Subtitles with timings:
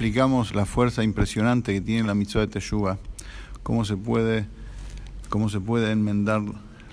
[0.00, 2.96] explicamos la fuerza impresionante que tiene la mitzvah de Teshuvah,
[3.62, 4.46] cómo se puede,
[5.28, 6.40] cómo se puede enmendar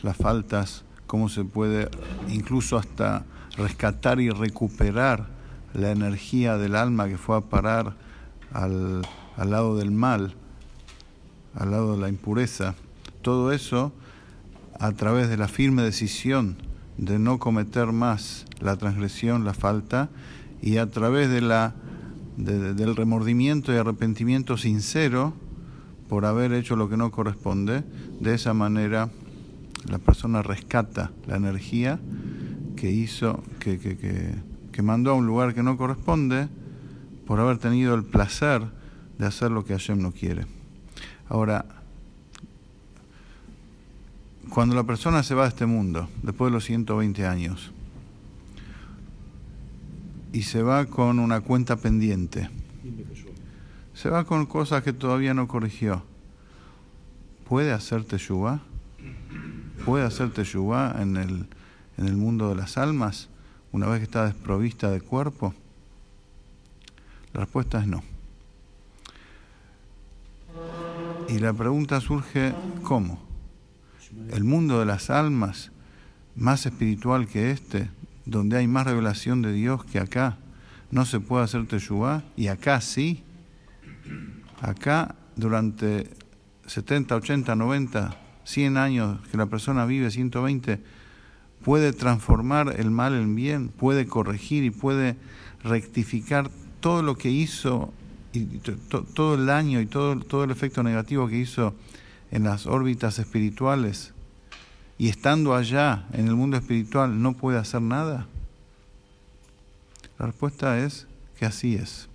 [0.03, 1.89] las faltas, cómo se puede
[2.27, 3.23] incluso hasta
[3.55, 5.29] rescatar y recuperar
[5.73, 7.95] la energía del alma que fue a parar
[8.51, 10.35] al, al lado del mal,
[11.55, 12.75] al lado de la impureza.
[13.21, 13.93] Todo eso
[14.81, 16.57] a través de la firme decisión
[16.97, 20.09] de no cometer más la transgresión, la falta,
[20.61, 21.73] y a través de la,
[22.37, 25.33] del remordimiento y arrepentimiento sincero
[26.07, 27.83] por haber hecho lo que no corresponde,
[28.19, 29.09] de esa manera
[29.89, 31.99] la persona rescata la energía
[32.75, 34.35] que hizo, que, que, que,
[34.71, 36.47] que mandó a un lugar que no corresponde,
[37.25, 38.61] por haber tenido el placer
[39.17, 40.45] de hacer lo que Hashem no quiere.
[41.27, 41.65] Ahora,
[44.49, 47.71] cuando la persona se va de este mundo, después de los 120 años,
[50.33, 52.49] y se va con una cuenta pendiente,
[53.93, 56.03] se va con cosas que todavía no corrigió,
[57.47, 58.61] ¿puede hacer teshuva?
[59.85, 61.47] ¿Puede hacer teshuva en el,
[61.97, 63.29] en el mundo de las almas
[63.71, 65.53] una vez que está desprovista de cuerpo?
[67.33, 68.03] La respuesta es no.
[71.29, 72.53] Y la pregunta surge,
[72.83, 73.27] ¿cómo?
[74.31, 75.71] el mundo de las almas
[76.35, 77.89] más espiritual que este,
[78.27, 80.37] donde hay más revelación de Dios que acá,
[80.91, 83.23] no se puede hacer teshuvah y acá sí.
[84.61, 86.09] Acá durante
[86.65, 90.81] 70, 80, 90, 100 años que la persona vive, 120,
[91.63, 95.15] puede transformar el mal en bien, puede corregir y puede
[95.63, 96.49] rectificar
[96.81, 97.93] todo lo que hizo
[98.33, 98.43] y
[99.13, 101.75] todo el daño y todo, todo el efecto negativo que hizo
[102.31, 104.13] en las órbitas espirituales
[104.97, 108.27] y estando allá en el mundo espiritual no puede hacer nada?
[110.17, 111.07] La respuesta es
[111.37, 112.09] que así es.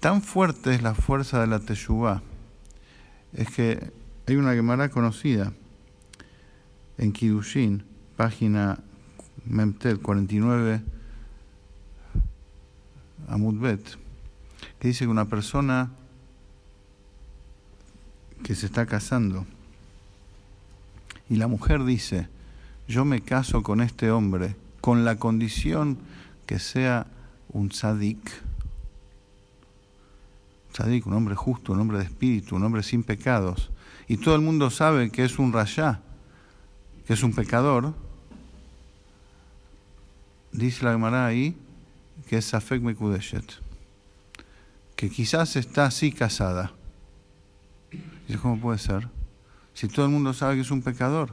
[0.00, 2.22] Tan fuerte es la fuerza de la Teshuvah,
[3.32, 3.92] es que
[4.26, 5.52] hay una Gemara conocida
[6.98, 7.82] en Kidushin,
[8.16, 8.78] página
[9.44, 10.82] Memtet 49,
[13.28, 13.98] Amudbet,
[14.78, 15.90] que dice que una persona
[18.44, 19.46] que se está casando
[21.28, 22.28] y la mujer dice,
[22.86, 25.98] yo me caso con este hombre con la condición
[26.46, 27.06] que sea
[27.50, 28.18] un tzadik,
[30.72, 33.70] tzadik, un hombre justo, un hombre de espíritu, un hombre sin pecados,
[34.06, 36.00] y todo el mundo sabe que es un rayá,
[37.06, 37.94] que es un pecador,
[40.52, 41.56] dice la Gemara ahí
[42.26, 43.60] que es Safek Mekudeshet,
[44.96, 46.72] que quizás está así casada.
[48.26, 49.08] Dice, ¿cómo puede ser?
[49.78, 51.32] Si todo el mundo sabe que es un pecador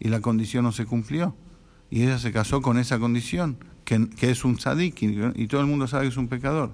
[0.00, 1.36] y la condición no se cumplió,
[1.88, 5.86] y ella se casó con esa condición, que, es un tzadik, y, todo el mundo
[5.86, 6.72] sabe que es un pecador.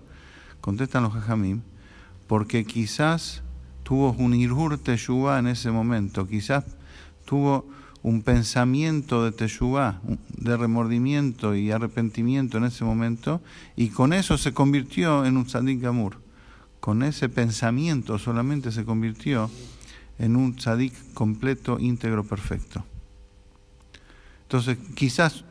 [0.62, 1.60] Contestan los jajamim,
[2.26, 3.42] porque quizás
[3.82, 6.64] tuvo un irhur teshuvah en ese momento, quizás
[7.26, 7.68] tuvo
[8.02, 10.00] un pensamiento de teshuvah,
[10.38, 13.42] de remordimiento y arrepentimiento en ese momento,
[13.76, 16.22] y con eso se convirtió en un tzadik amur
[16.82, 19.48] con ese pensamiento solamente se convirtió
[20.22, 22.84] en un tzadik completo, íntegro, perfecto.
[24.44, 25.44] Entonces, quizás,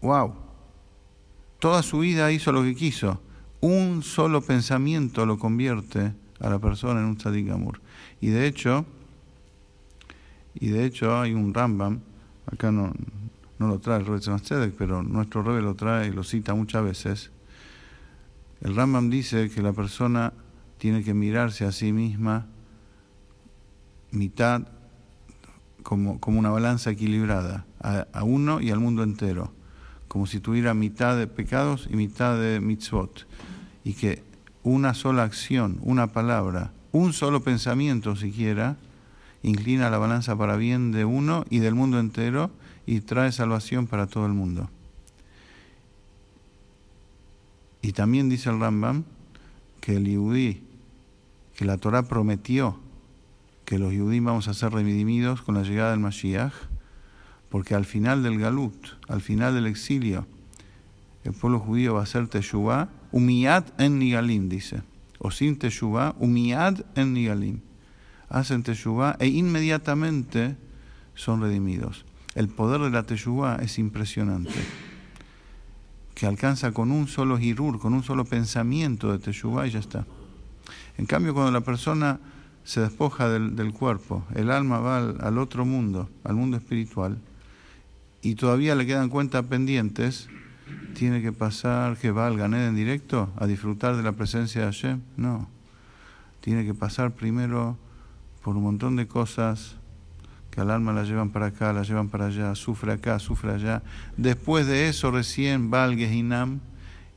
[0.00, 0.32] wow,
[1.58, 3.20] toda su vida hizo lo que quiso.
[3.60, 7.80] Un solo pensamiento lo convierte a la persona en un tzadik amur.
[8.20, 8.86] Y de hecho,
[10.54, 11.98] y de hecho hay un Rambam,
[12.46, 12.92] acá no,
[13.58, 17.30] no lo trae el Rebbe pero nuestro Rebbe lo trae y lo cita muchas veces,
[18.60, 20.32] el Rambam dice que la persona
[20.78, 22.46] tiene que mirarse a sí misma
[24.10, 24.68] mitad
[25.82, 29.52] como, como una balanza equilibrada, a, uno y al mundo entero,
[30.08, 33.26] como si tuviera mitad de pecados y mitad de mitzvot,
[33.84, 34.22] y que
[34.62, 38.76] una sola acción, una palabra, un solo pensamiento siquiera,
[39.42, 42.50] inclina la balanza para bien de uno y del mundo entero
[42.84, 44.68] y trae salvación para todo el mundo.
[47.80, 49.04] Y también dice el Rambam
[49.80, 50.62] que el Yudí,
[51.56, 52.78] que la Torah prometió
[53.68, 56.54] que los Yudí vamos a ser redimidos con la llegada del Mashiach,
[57.50, 58.74] porque al final del Galut,
[59.08, 60.26] al final del exilio,
[61.22, 64.80] el pueblo judío va a hacer Teshuvah, umiyad en Nigalim, dice.
[65.18, 67.60] O sin Teshuvah, umiyad en Nigalim.
[68.30, 70.56] Hacen Teshuvah e inmediatamente
[71.14, 72.06] son redimidos.
[72.34, 74.64] El poder de la Teshuvah es impresionante
[76.14, 80.06] que alcanza con un solo hirur, con un solo pensamiento de Teshuvah y ya está.
[80.96, 82.18] En cambio, cuando la persona
[82.68, 87.16] se despoja del, cuerpo, el alma va al, otro mundo, al mundo espiritual,
[88.20, 90.28] y todavía le quedan cuentas pendientes,
[90.92, 94.66] tiene que pasar, que va al Ganed en directo a disfrutar de la presencia de
[94.66, 95.00] Hashem.
[95.16, 95.48] No.
[96.42, 97.78] Tiene que pasar primero
[98.42, 99.76] por un montón de cosas
[100.50, 103.82] que al alma la llevan para acá, la llevan para allá, sufre acá, sufre allá.
[104.18, 106.60] Después de eso recién va al Gehinam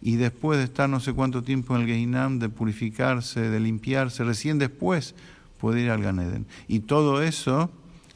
[0.01, 4.23] y después de estar no sé cuánto tiempo en el Gehinam, de purificarse, de limpiarse,
[4.23, 5.13] recién después
[5.61, 6.47] puede ir al Ganeden.
[6.67, 7.69] Y todo eso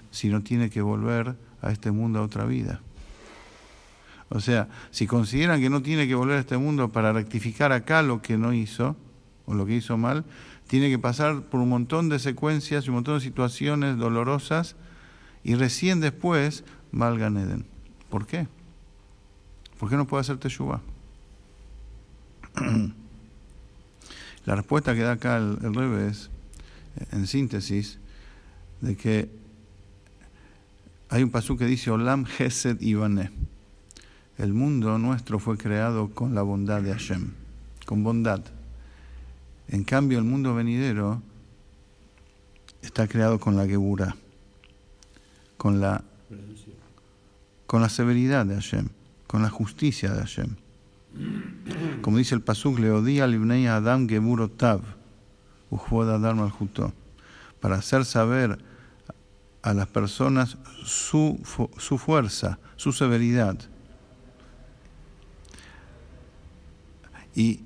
[0.09, 2.81] si no tiene que volver a este mundo a otra vida.
[4.29, 8.01] O sea, si consideran que no tiene que volver a este mundo para rectificar acá
[8.01, 8.95] lo que no hizo
[9.45, 10.25] o lo que hizo mal,
[10.67, 14.75] tiene que pasar por un montón de secuencias y un montón de situaciones dolorosas
[15.43, 16.63] y recién después
[16.99, 17.67] va al Ganeden.
[18.09, 18.47] ¿Por qué?
[19.79, 20.81] ¿Por qué no puede hacer Teshuvah?
[24.45, 26.31] La respuesta que da acá el, el Rebe es,
[27.11, 27.99] en síntesis,
[28.81, 29.29] de que
[31.09, 33.31] hay un pasú que dice Olam Gesed Ibané.
[34.37, 37.31] El mundo nuestro fue creado con la bondad de Hashem,
[37.85, 38.41] con bondad.
[39.67, 41.21] En cambio, el mundo venidero
[42.81, 44.15] está creado con la Gebura,
[45.57, 46.03] con la,
[47.65, 48.89] con la severidad de Hashem,
[49.27, 50.55] con la justicia de Hashem.
[52.01, 54.49] Como dice el Pasuk, Leodía Libnei Adam Geburo
[55.69, 56.51] Tav, Adam
[57.59, 58.59] para hacer saber
[59.61, 61.39] a las personas su,
[61.77, 63.57] su fuerza, su severidad.
[67.33, 67.61] Y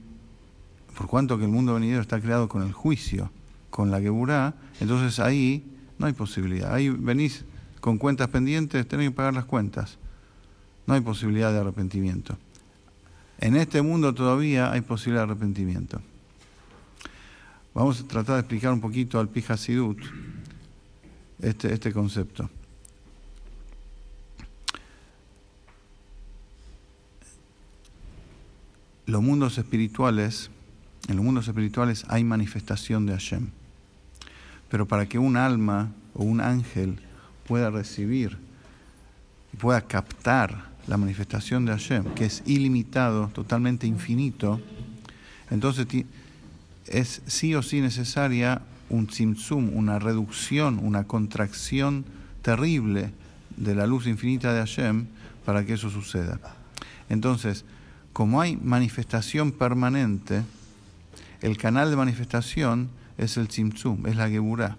[0.98, 3.32] por cuanto que el mundo venidero está creado con el juicio,
[3.70, 5.66] con la Geburá, entonces ahí
[5.98, 6.74] no hay posibilidad.
[6.74, 7.46] Ahí venís
[7.80, 9.98] con cuentas pendientes, tenés que pagar las cuentas.
[10.88, 12.38] No hay posibilidad de arrepentimiento.
[13.40, 16.02] En este mundo todavía hay posibilidad de arrepentimiento.
[17.74, 20.00] Vamos a tratar de explicar un poquito al Pijasidut
[21.42, 22.50] este, este concepto.
[29.06, 30.50] Los mundos espirituales,
[31.08, 33.48] en los mundos espirituales hay manifestación de Hashem.
[34.70, 37.00] Pero para que un alma o un ángel
[37.48, 38.38] pueda recibir
[39.52, 44.60] y pueda captar la manifestación de Hashem, que es ilimitado, totalmente infinito,
[45.50, 45.88] entonces
[46.90, 52.06] es sí o sí necesaria un tzimtzum, una reducción, una contracción
[52.42, 53.12] terrible
[53.56, 55.06] de la luz infinita de Hashem
[55.46, 56.40] para que eso suceda.
[57.10, 57.66] Entonces,
[58.14, 60.44] como hay manifestación permanente,
[61.42, 64.78] el canal de manifestación es el tzimtzum, es la geburá,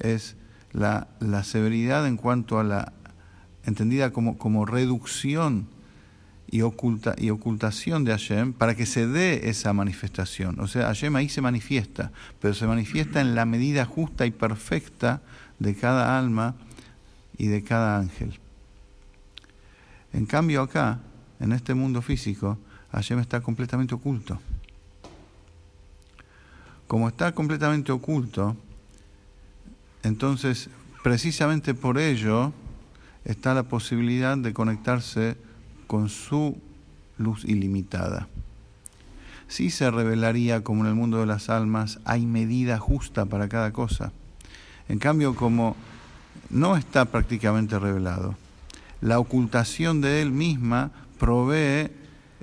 [0.00, 0.36] es
[0.72, 2.92] la, la, severidad en cuanto a la,
[3.64, 5.66] entendida como, como reducción
[6.50, 10.58] y, oculta, y ocultación de Hashem para que se dé esa manifestación.
[10.60, 12.10] O sea, Hashem ahí se manifiesta,
[12.40, 15.20] pero se manifiesta en la medida justa y perfecta
[15.58, 16.54] de cada alma
[17.36, 18.38] y de cada ángel.
[20.12, 21.00] En cambio acá,
[21.38, 22.58] en este mundo físico,
[22.92, 24.40] Hashem está completamente oculto.
[26.86, 28.56] Como está completamente oculto,
[30.02, 30.70] entonces
[31.02, 32.52] precisamente por ello
[33.26, 35.36] está la posibilidad de conectarse
[35.88, 36.56] con su
[37.16, 38.28] luz ilimitada.
[39.48, 43.72] Si se revelaría como en el mundo de las almas hay medida justa para cada
[43.72, 44.12] cosa.
[44.88, 45.74] En cambio, como
[46.50, 48.36] no está prácticamente revelado,
[49.00, 51.90] la ocultación de él misma provee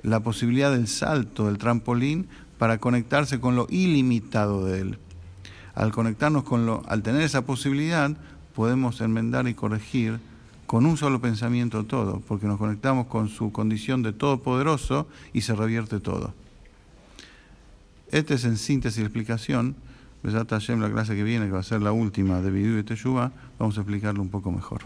[0.02, 2.28] la posibilidad del salto, del trampolín,
[2.58, 4.98] para conectarse con lo ilimitado de él.
[5.74, 8.16] Al conectarnos con lo, al tener esa posibilidad,
[8.54, 10.18] podemos enmendar y corregir
[10.66, 15.54] con un solo pensamiento todo, porque nos conectamos con su condición de todopoderoso y se
[15.54, 16.34] revierte todo.
[18.10, 19.76] Este es en síntesis la explicación.
[20.22, 23.78] la clase que viene, que va a ser la última de Bidú y Teshuvah, vamos
[23.78, 24.80] a explicarlo un poco mejor.